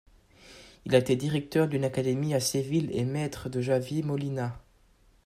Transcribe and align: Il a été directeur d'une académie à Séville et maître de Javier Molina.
Il 0.85 0.95
a 0.95 0.97
été 0.97 1.15
directeur 1.15 1.67
d'une 1.67 1.83
académie 1.83 2.33
à 2.33 2.39
Séville 2.39 2.89
et 2.91 3.05
maître 3.05 3.49
de 3.49 3.61
Javier 3.61 4.01
Molina. 4.01 4.59